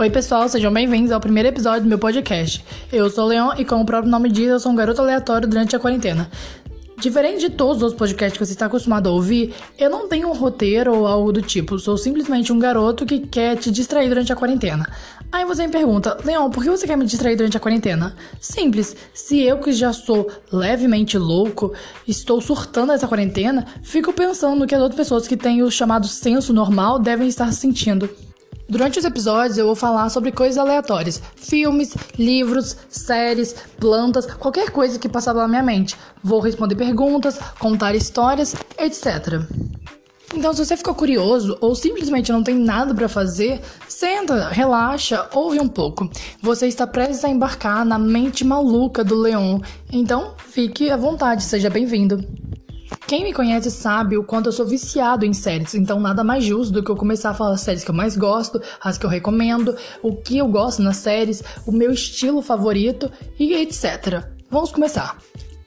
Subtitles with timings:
[0.00, 2.64] Oi, pessoal, sejam bem-vindos ao primeiro episódio do meu podcast.
[2.90, 5.46] Eu sou o Leon e, como o próprio nome diz, eu sou um garoto aleatório
[5.46, 6.30] durante a quarentena.
[6.98, 10.32] Diferente de todos os podcasts que você está acostumado a ouvir, eu não tenho um
[10.32, 14.36] roteiro ou algo do tipo, sou simplesmente um garoto que quer te distrair durante a
[14.36, 14.88] quarentena.
[15.30, 18.16] Aí você me pergunta, Leon, por que você quer me distrair durante a quarentena?
[18.40, 21.74] Simples, se eu que já sou levemente louco,
[22.08, 26.06] estou surtando essa quarentena, fico pensando no que as outras pessoas que têm o chamado
[26.06, 28.08] senso normal devem estar sentindo.
[28.70, 34.96] Durante os episódios eu vou falar sobre coisas aleatórias: filmes, livros, séries, plantas, qualquer coisa
[34.96, 35.96] que passar pela minha mente.
[36.22, 39.40] Vou responder perguntas, contar histórias, etc.
[40.32, 45.58] Então, se você ficou curioso ou simplesmente não tem nada para fazer, senta, relaxa, ouve
[45.58, 46.08] um pouco.
[46.40, 49.58] Você está prestes a embarcar na mente maluca do Leon.
[49.92, 52.24] Então, fique à vontade, seja bem-vindo.
[53.10, 56.72] Quem me conhece sabe o quanto eu sou viciado em séries, então nada mais justo
[56.72, 59.10] do que eu começar a falar as séries que eu mais gosto, as que eu
[59.10, 64.22] recomendo, o que eu gosto nas séries, o meu estilo favorito e etc.
[64.48, 65.18] Vamos começar.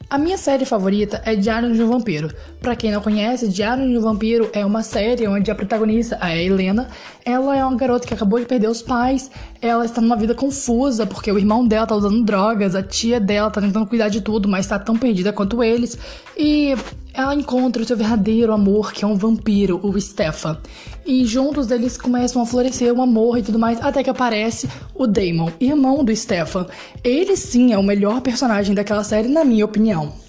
[0.10, 2.34] A minha série favorita é Diário de um Vampiro.
[2.62, 6.38] Para quem não conhece, Diário de um Vampiro é uma série onde a protagonista, a
[6.38, 6.88] Helena,
[7.26, 11.06] ela é uma garota que acabou de perder os pais, ela está numa vida confusa
[11.06, 14.50] porque o irmão dela tá usando drogas, a tia dela tá tentando cuidar de tudo,
[14.50, 15.98] mas tá tão perdida quanto eles.
[16.38, 16.76] E
[17.14, 20.58] ela encontra o seu verdadeiro amor, que é um vampiro, o Stefan.
[21.06, 25.08] E juntos eles começam a florescer um amor e tudo mais, até que aparece o
[25.08, 26.68] Damon, irmão do Stefan.
[27.04, 30.24] Ele sim é o melhor personagem daquela série, na minha opinião.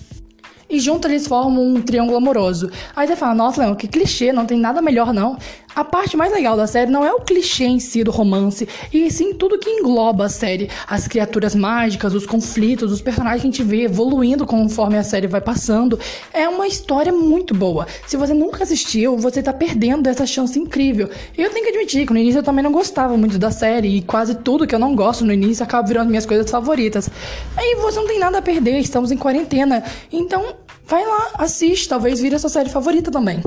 [0.68, 2.70] E juntos eles formam um triângulo amoroso.
[2.96, 5.36] Aí você fala, nossa, Leão, que clichê, não tem nada melhor não.
[5.75, 9.11] A parte mais legal da série não é o clichê em si do romance, e
[9.11, 10.70] sim tudo que engloba a série.
[10.86, 15.27] As criaturas mágicas, os conflitos, os personagens que a gente vê evoluindo conforme a série
[15.27, 15.98] vai passando.
[16.33, 17.89] É uma história muito boa.
[18.06, 21.11] Se você nunca assistiu, você tá perdendo essa chance incrível.
[21.36, 23.97] E eu tenho que admitir que no início eu também não gostava muito da série,
[23.97, 27.11] e quase tudo que eu não gosto no início acaba virando minhas coisas favoritas.
[27.56, 29.83] Aí você não tem nada a perder, estamos em quarentena.
[30.13, 30.55] Então,
[30.86, 33.42] vai lá, assiste, talvez vire a sua série favorita também.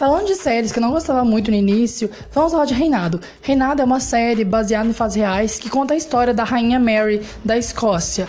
[0.00, 3.20] Falando de séries que eu não gostava muito no início, vamos falar de Reinado.
[3.42, 7.20] Reinado é uma série baseada em fatos reais que conta a história da rainha Mary
[7.44, 8.26] da Escócia.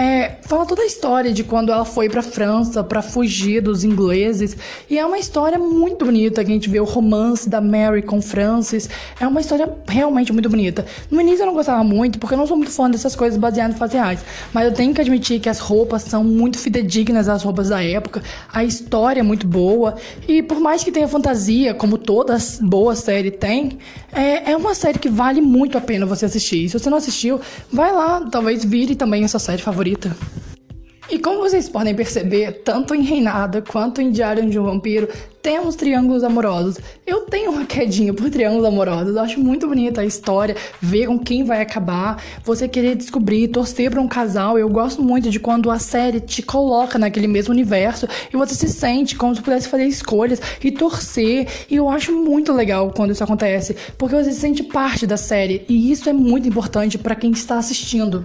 [0.00, 4.56] É, fala toda a história de quando ela foi pra França para fugir dos ingleses.
[4.88, 8.22] E é uma história muito bonita que a gente vê o romance da Mary com
[8.22, 8.88] Francis.
[9.20, 10.86] É uma história realmente muito bonita.
[11.10, 13.76] No início eu não gostava muito, porque eu não sou muito fã dessas coisas baseadas
[13.76, 14.24] em fatos reais.
[14.54, 18.22] Mas eu tenho que admitir que as roupas são muito fidedignas às roupas da época.
[18.50, 19.96] A história é muito boa.
[20.26, 23.76] E por mais que tenha fantasia, como toda boa série tem,
[24.14, 26.64] é, é uma série que vale muito a pena você assistir.
[26.64, 27.38] E se você não assistiu,
[27.70, 30.16] vai lá, talvez vire também a sua série favorita favorita.
[31.10, 35.08] E como vocês podem perceber, tanto em Reinada quanto em Diário de um Vampiro,
[35.42, 36.78] temos triângulos amorosos.
[37.04, 39.16] Eu tenho uma quedinha por triângulos amorosos.
[39.16, 43.90] Eu acho muito bonita a história, ver com quem vai acabar, você querer descobrir, torcer
[43.90, 44.56] para um casal.
[44.56, 48.68] Eu gosto muito de quando a série te coloca naquele mesmo universo e você se
[48.68, 51.48] sente como se pudesse fazer escolhas e torcer.
[51.68, 55.64] E eu acho muito legal quando isso acontece, porque você se sente parte da série
[55.68, 58.24] e isso é muito importante para quem está assistindo.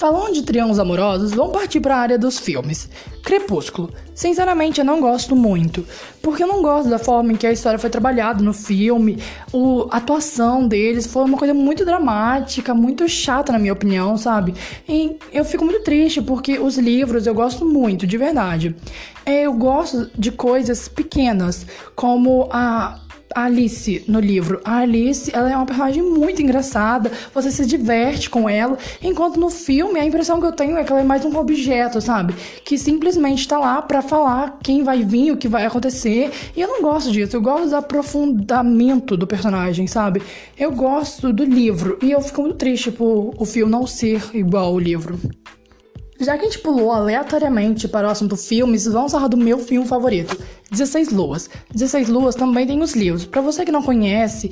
[0.00, 2.88] Falando de triângulos amorosos, vamos partir para a área dos filmes.
[3.22, 3.92] Crepúsculo.
[4.14, 5.84] Sinceramente, eu não gosto muito,
[6.22, 9.18] porque eu não gosto da forma em que a história foi trabalhada no filme.
[9.52, 14.54] O, a atuação deles foi uma coisa muito dramática, muito chata, na minha opinião, sabe?
[14.88, 18.74] E eu fico muito triste, porque os livros eu gosto muito, de verdade.
[19.26, 22.98] Eu gosto de coisas pequenas, como a
[23.34, 24.60] Alice no livro.
[24.64, 29.50] A Alice, ela é uma personagem muito engraçada, você se diverte com ela, enquanto no
[29.50, 32.34] filme a impressão que eu tenho é que ela é mais um objeto, sabe?
[32.64, 36.30] Que simplesmente tá lá para falar quem vai vir, o que vai acontecer.
[36.56, 40.22] E eu não gosto disso, eu gosto do aprofundamento do personagem, sabe?
[40.58, 44.66] Eu gosto do livro e eu fico muito triste por o filme não ser igual
[44.66, 45.18] ao livro.
[46.20, 49.88] Já que a gente pulou aleatoriamente para o assunto filmes, vamos falar do meu filme
[49.88, 50.36] favorito,
[50.70, 51.48] 16 Luas.
[51.72, 53.24] 16 Luas também tem os livros.
[53.24, 54.50] Para você que não conhece,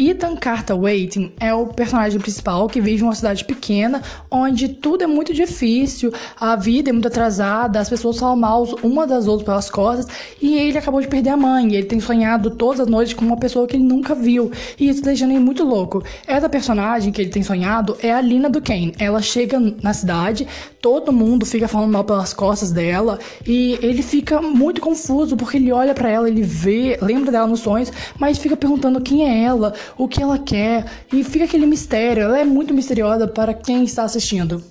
[0.00, 5.04] Ethan Carter Waiting é o personagem principal que vive em uma cidade pequena onde tudo
[5.04, 6.10] é muito difícil,
[6.40, 10.06] a vida é muito atrasada, as pessoas falam mal uma das outras pelas costas
[10.40, 11.74] e ele acabou de perder a mãe.
[11.74, 15.02] ele tem sonhado todas as noites com uma pessoa que ele nunca viu e isso
[15.02, 16.02] deixando ele muito louco.
[16.26, 18.94] Essa personagem que ele tem sonhado é a Lina do Kane.
[18.98, 20.48] Ela chega na cidade,
[20.80, 25.70] todo mundo fica falando mal pelas costas dela e ele fica muito confuso porque ele
[25.70, 29.74] olha para ela, ele vê, lembra dela nos sonhos, mas fica perguntando quem é ela
[29.96, 32.22] o que ela quer e fica aquele mistério.
[32.22, 34.62] Ela é muito misteriosa para quem está assistindo.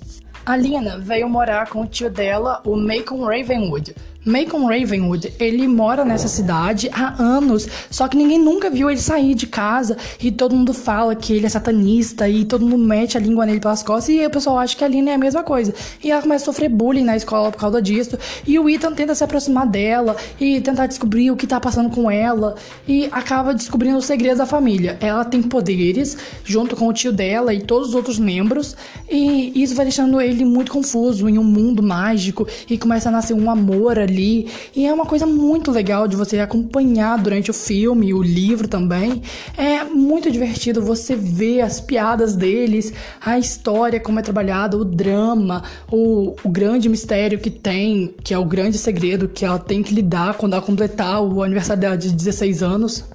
[0.46, 3.96] A Lina veio morar com o tio dela, o Macon Ravenwood.
[4.26, 9.34] Macon Ravenwood, ele mora nessa cidade há anos, só que ninguém nunca viu ele sair
[9.34, 13.20] de casa e todo mundo fala que ele é satanista e todo mundo mete a
[13.20, 15.74] língua nele pelas costas e o pessoal acha que a Lina é a mesma coisa.
[16.04, 19.16] E ela começa a sofrer bullying na escola por causa disso e o Ethan tenta
[19.16, 22.56] se aproximar dela e tentar descobrir o que tá passando com ela
[22.86, 24.98] e acaba descobrindo os segredos da família.
[25.00, 28.76] Ela tem poderes junto com o tio dela e todos os outros membros
[29.10, 33.34] e isso vai deixando ele muito confuso em um mundo mágico e começa a nascer
[33.34, 34.48] um amor ali.
[34.76, 39.22] E é uma coisa muito legal de você acompanhar durante o filme, o livro também.
[39.58, 45.64] É muito divertido você ver as piadas deles, a história, como é trabalhada, o drama,
[45.90, 49.94] o, o grande mistério que tem, que é o grande segredo que ela tem que
[49.94, 53.06] lidar quando ela completar o aniversário dela de 16 anos.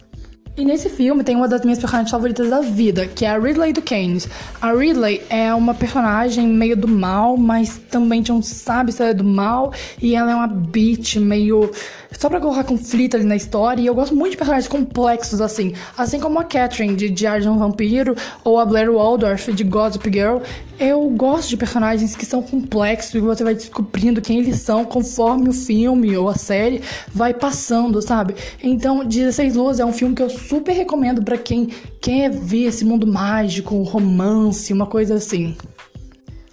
[0.56, 3.72] E nesse filme tem uma das minhas personagens favoritas da vida, que é a Ridley
[3.72, 4.28] do Keynes.
[4.60, 9.14] A Ridley é uma personagem meio do mal, mas também não sabe se ela é
[9.14, 9.72] do mal.
[10.00, 11.72] E ela é uma bitch meio.
[12.19, 13.82] Só pra colocar conflito ali na história.
[13.82, 15.75] E eu gosto muito de personagens complexos assim.
[15.96, 20.11] Assim como a Catherine de Diário de um Vampiro, ou a Blair Waldorf de Gossip
[20.12, 20.38] Girl.
[20.78, 25.49] Eu gosto de personagens que são complexos e você vai descobrindo quem eles são conforme
[25.49, 26.82] o filme ou a série
[27.12, 28.34] vai passando, sabe?
[28.62, 31.69] Então, 16 Luas é um filme que eu super recomendo para quem
[32.00, 35.56] quer ver esse mundo mágico, romance, uma coisa assim.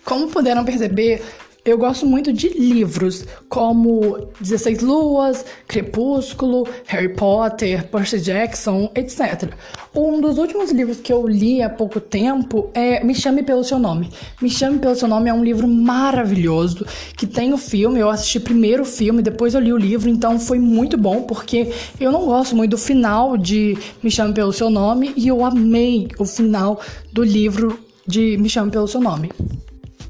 [0.05, 1.23] Como puderam perceber,
[1.63, 9.53] eu gosto muito de livros, como 16 Luas, Crepúsculo, Harry Potter, Percy Jackson, etc.
[9.95, 13.77] Um dos últimos livros que eu li há pouco tempo é Me Chame Pelo Seu
[13.77, 14.09] Nome.
[14.41, 16.83] Me Chame Pelo Seu Nome é um livro maravilhoso,
[17.15, 20.39] que tem o filme, eu assisti primeiro o filme, depois eu li o livro, então
[20.39, 24.71] foi muito bom, porque eu não gosto muito do final de Me Chame Pelo Seu
[24.71, 26.81] Nome, e eu amei o final
[27.13, 29.29] do livro de Me Chame Pelo Seu Nome.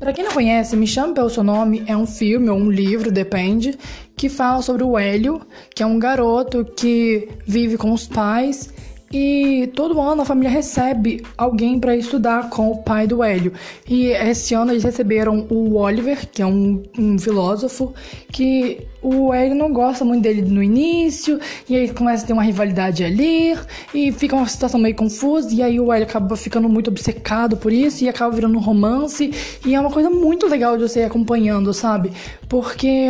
[0.01, 3.12] Para quem não conhece, Me Chame Pelo Seu Nome é um filme ou um livro,
[3.12, 3.77] depende,
[4.18, 5.45] que fala sobre o Hélio,
[5.75, 8.74] que é um garoto que vive com os pais
[9.12, 13.54] e todo ano a família recebe alguém para estudar com o pai do Hélio.
[13.88, 17.94] E esse ano eles receberam o Oliver, que é um, um filósofo,
[18.31, 22.44] que o Hélio não gosta muito dele no início, e aí começa a ter uma
[22.44, 23.58] rivalidade ali,
[23.94, 27.74] e fica uma situação meio confusa, e aí o Hélio acaba ficando muito obcecado por
[27.74, 29.31] isso, e acaba virando um romance,
[29.66, 32.12] e é uma coisa muito legal de você ir acompanhando, sabe?
[32.48, 33.10] Porque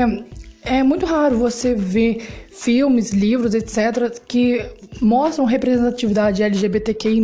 [0.64, 4.64] é muito raro você ver filmes, livros, etc., que
[5.02, 7.22] mostram representatividade LGBTQI.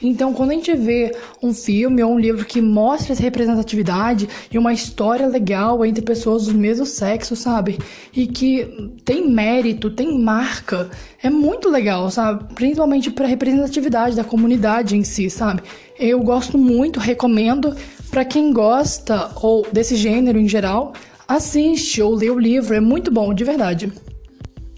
[0.00, 4.56] Então, quando a gente vê um filme ou um livro que mostra essa representatividade e
[4.56, 7.78] uma história legal entre pessoas do mesmo sexo, sabe?
[8.14, 10.88] E que tem mérito, tem marca,
[11.22, 12.54] é muito legal, sabe?
[12.54, 15.62] Principalmente para representatividade da comunidade em si, sabe?
[15.98, 17.76] Eu gosto muito, recomendo
[18.10, 20.94] para quem gosta ou desse gênero em geral
[21.26, 23.92] Assiste ou lê o livro, é muito bom, de verdade.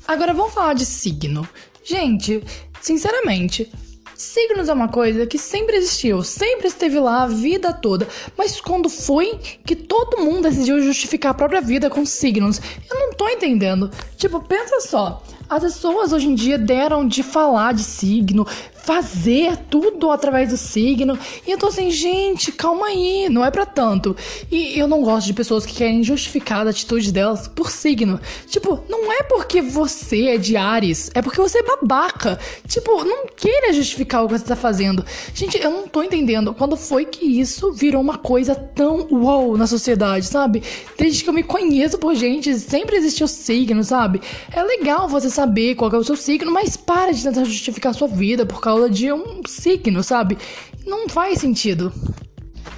[0.07, 1.49] Agora vamos falar de signo.
[1.83, 2.43] Gente,
[2.81, 3.71] sinceramente,
[4.15, 8.07] signos é uma coisa que sempre existiu, sempre esteve lá a vida toda.
[8.39, 12.61] Mas quando foi que todo mundo decidiu justificar a própria vida com signos?
[12.89, 13.91] Eu não tô entendendo.
[14.17, 15.23] Tipo, pensa só.
[15.49, 18.45] As pessoas hoje em dia deram de falar de signo,
[18.87, 21.19] fazer tudo através do signo.
[21.47, 24.17] E eu tô assim, gente, calma aí, não é para tanto.
[24.51, 28.21] E eu não gosto de pessoas que querem justificar a atitude delas por signo.
[28.47, 32.39] Tipo, não é porque você é de Ares, é porque você é babaca.
[32.69, 35.05] Tipo, não queira justificar o que você tá fazendo.
[35.35, 39.67] Gente, eu não tô entendendo quando foi que isso virou uma coisa tão uau na
[39.67, 40.63] sociedade, sabe?
[40.97, 44.21] Desde que eu me conheço por gente, sempre existiu signo, sabe?
[44.53, 48.09] É legal você saber qual é o seu signo, mas para de tentar justificar sua
[48.09, 50.39] vida por causa de um signo, sabe?
[50.87, 51.93] Não faz sentido.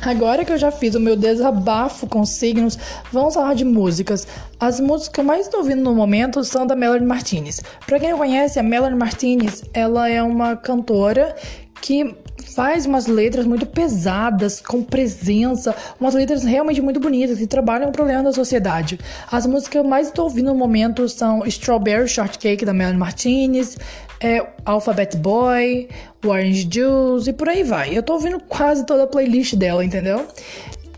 [0.03, 2.79] Agora que eu já fiz o meu desabafo com signos,
[3.13, 4.27] vamos falar de músicas.
[4.61, 7.61] As músicas que eu mais estou ouvindo no momento são da Melanie Martinez.
[7.87, 11.35] Para quem não conhece, a Melanie Martinez, ela é uma cantora
[11.81, 12.15] que
[12.59, 17.93] faz umas letras muito pesadas, com presença, umas letras realmente muito bonitas que trabalham o
[17.93, 18.99] problema da sociedade.
[19.31, 23.79] As músicas que eu mais estou ouvindo no momento são Strawberry Shortcake da Melanie Martinez,
[24.21, 25.89] é Alphabet Boy,
[26.27, 27.97] Orange Juice e por aí vai.
[27.97, 30.27] Eu tô ouvindo quase toda a playlist dela, entendeu?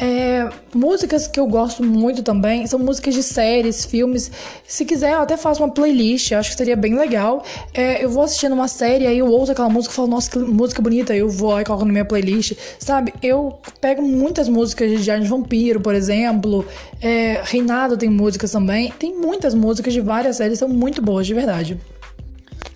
[0.03, 4.33] É, músicas que eu gosto muito também são músicas de séries, filmes.
[4.67, 7.45] Se quiser, eu até faço uma playlist, acho que seria bem legal.
[7.75, 10.39] É, eu vou assistindo uma série, aí eu ouço aquela música e falo, nossa, que
[10.39, 13.13] música bonita, eu vou e coloco na minha playlist, sabe?
[13.23, 16.65] Eu pego muitas músicas de de Vampiro, por exemplo.
[17.03, 18.93] É, Reinado tem músicas também.
[18.99, 21.79] Tem muitas músicas de várias séries, são muito boas, de verdade.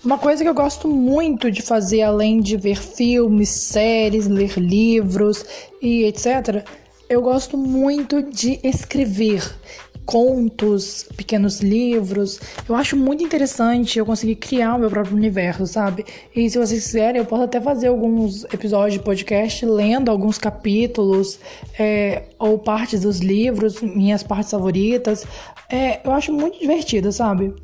[0.04, 5.46] Uma coisa que eu gosto muito de fazer, além de ver filmes, séries, ler livros
[5.80, 6.62] e etc.,
[7.14, 9.42] eu gosto muito de escrever.
[10.04, 12.38] contos, pequenos livros.
[12.68, 16.04] Eu acho muito interessante eu conseguir criar o meu próprio universo, sabe?
[16.36, 21.38] E se vocês quiserem, eu posso até fazer alguns episódios de podcast lendo alguns capítulos
[21.78, 25.24] é, ou partes dos livros, minhas partes favoritas.
[25.70, 27.54] É, eu acho muito divertido, sabe?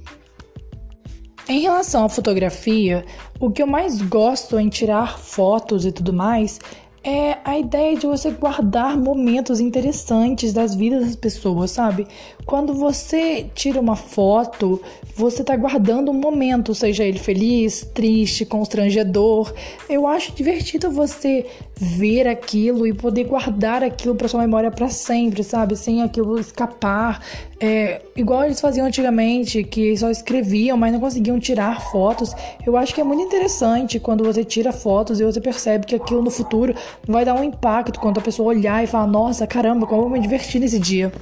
[1.47, 3.05] Em relação à fotografia,
[3.39, 6.59] o que eu mais gosto em tirar fotos e tudo mais
[7.03, 12.07] é a ideia de você guardar momentos interessantes das vidas das pessoas, sabe?
[12.45, 14.81] Quando você tira uma foto,
[15.17, 19.53] você tá guardando um momento, seja ele feliz, triste, constrangedor.
[19.89, 25.43] Eu acho divertido você ver aquilo e poder guardar aquilo para sua memória para sempre,
[25.43, 25.77] sabe?
[25.77, 27.25] Sem aquilo escapar.
[27.63, 32.35] É, igual eles faziam antigamente, que só escreviam, mas não conseguiam tirar fotos.
[32.67, 36.23] Eu acho que é muito interessante quando você tira fotos e você percebe que aquilo
[36.23, 36.75] no futuro
[37.07, 40.21] vai dar um impacto quando a pessoa olhar e falar: Nossa, caramba, como eu me
[40.21, 41.13] diverti nesse dia.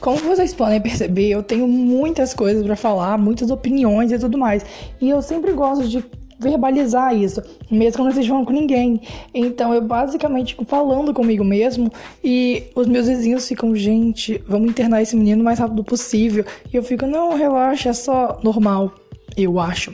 [0.00, 4.64] Como vocês podem perceber, eu tenho muitas coisas para falar, muitas opiniões e tudo mais.
[5.00, 6.02] E eu sempre gosto de
[6.38, 9.00] verbalizar isso, mesmo quando não esteja falando com ninguém.
[9.34, 11.92] Então eu basicamente fico falando comigo mesmo
[12.22, 16.44] e os meus vizinhos ficam, gente, vamos internar esse menino o mais rápido possível.
[16.72, 18.94] E eu fico, não, relaxa, é só normal
[19.36, 19.92] eu acho.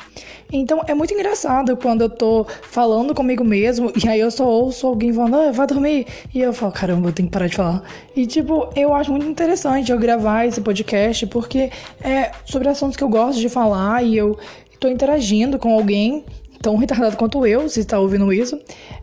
[0.53, 4.87] Então é muito engraçado quando eu tô falando comigo mesmo e aí eu só ouço
[4.87, 6.07] alguém falando, ah, vai dormir.
[6.33, 7.83] E eu falo, caramba, eu tenho que parar de falar.
[8.15, 11.71] E tipo, eu acho muito interessante eu gravar esse podcast porque
[12.01, 14.39] é sobre assuntos que eu gosto de falar e eu
[14.79, 16.25] tô interagindo com alguém
[16.65, 18.59] tão retardado quanto eu, se está ouvindo isso.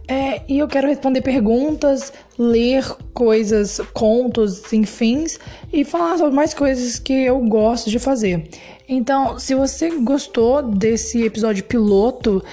[0.08, 5.25] É, e eu quero responder perguntas, ler coisas, contos, enfim,
[5.72, 8.50] e falar sobre mais coisas que eu gosto de fazer.
[8.90, 12.44] Então, se você gostou desse episódio piloto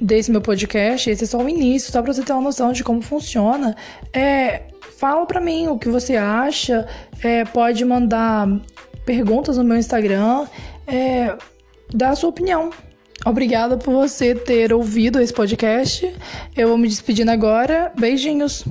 [0.00, 2.82] desse meu podcast, esse é só o início, só pra você ter uma noção de
[2.82, 3.76] como funciona.
[4.12, 4.62] É,
[4.98, 6.88] fala pra mim o que você acha,
[7.22, 8.48] é, pode mandar
[9.04, 10.46] perguntas no meu Instagram,
[10.86, 11.36] é,
[11.92, 12.70] dá a sua opinião.
[13.24, 16.14] Obrigada por você ter ouvido esse podcast.
[16.56, 17.92] Eu vou me despedindo agora.
[17.98, 18.64] Beijinhos.